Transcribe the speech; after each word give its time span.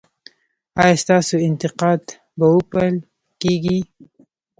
ایا 0.81 0.95
ستاسو 1.03 1.35
انتقاد 1.47 2.01
به 2.37 2.45
وپل 2.55 2.93
کیږي؟ 3.41 3.79